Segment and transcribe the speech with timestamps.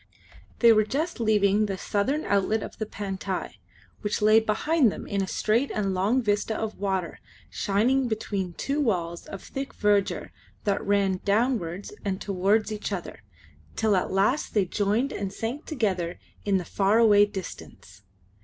[0.61, 3.57] They were just leaving the southern outlet of the Pantai,
[3.99, 7.19] which lay behind them in a straight and long vista of water
[7.51, 10.31] shining between two walls of thick verdure
[10.63, 13.21] that ran downwards and towards each other,
[13.75, 18.01] till at last they joined and sank together in the far away distance.